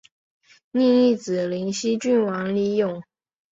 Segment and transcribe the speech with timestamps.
[0.71, 3.03] 另一子灵溪郡王李咏。